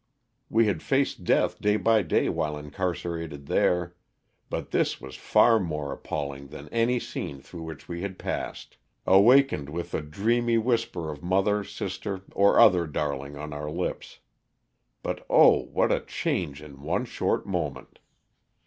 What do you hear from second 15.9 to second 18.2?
a change in one short moment